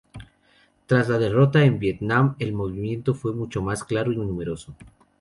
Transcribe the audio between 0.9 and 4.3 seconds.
la derrota en Vietnam el movimiento fue mucho más claro y